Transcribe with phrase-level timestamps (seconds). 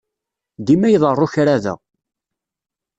[0.65, 1.73] Dima iḍerru kra da.